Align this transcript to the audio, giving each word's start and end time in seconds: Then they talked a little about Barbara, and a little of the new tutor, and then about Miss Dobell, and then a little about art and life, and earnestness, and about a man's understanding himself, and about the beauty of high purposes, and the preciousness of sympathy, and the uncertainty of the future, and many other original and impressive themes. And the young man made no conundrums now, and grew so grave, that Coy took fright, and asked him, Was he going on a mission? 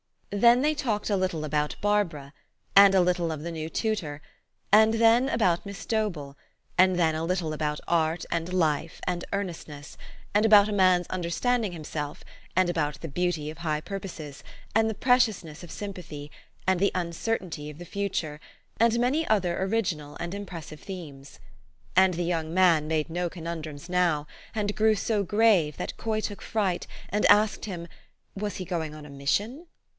Then 0.31 0.61
they 0.61 0.73
talked 0.73 1.09
a 1.09 1.17
little 1.17 1.43
about 1.43 1.75
Barbara, 1.81 2.33
and 2.75 2.95
a 2.95 3.01
little 3.01 3.31
of 3.33 3.41
the 3.43 3.51
new 3.51 3.69
tutor, 3.69 4.19
and 4.71 4.95
then 4.95 5.27
about 5.29 5.65
Miss 5.65 5.85
Dobell, 5.85 6.37
and 6.77 6.97
then 6.97 7.13
a 7.15 7.25
little 7.25 7.51
about 7.53 7.81
art 7.87 8.25
and 8.31 8.51
life, 8.51 9.01
and 9.05 9.25
earnestness, 9.33 9.97
and 10.33 10.43
about 10.45 10.69
a 10.69 10.73
man's 10.73 11.05
understanding 11.07 11.73
himself, 11.73 12.23
and 12.55 12.67
about 12.69 13.01
the 13.01 13.09
beauty 13.09 13.51
of 13.51 13.59
high 13.59 13.81
purposes, 13.81 14.41
and 14.73 14.89
the 14.89 14.93
preciousness 14.95 15.63
of 15.63 15.69
sympathy, 15.69 16.31
and 16.65 16.79
the 16.79 16.93
uncertainty 16.95 17.69
of 17.69 17.77
the 17.77 17.85
future, 17.85 18.39
and 18.79 18.97
many 18.99 19.27
other 19.27 19.61
original 19.61 20.15
and 20.19 20.33
impressive 20.33 20.79
themes. 20.79 21.39
And 21.95 22.13
the 22.13 22.23
young 22.23 22.53
man 22.53 22.87
made 22.87 23.09
no 23.09 23.29
conundrums 23.29 23.89
now, 23.89 24.25
and 24.55 24.75
grew 24.75 24.95
so 24.95 25.23
grave, 25.23 25.75
that 25.75 25.97
Coy 25.97 26.21
took 26.21 26.41
fright, 26.41 26.87
and 27.09 27.25
asked 27.25 27.65
him, 27.65 27.87
Was 28.33 28.55
he 28.55 28.65
going 28.65 28.95
on 28.95 29.05
a 29.05 29.09
mission? 29.09 29.67